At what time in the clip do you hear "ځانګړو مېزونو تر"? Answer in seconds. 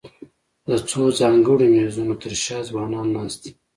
1.19-2.33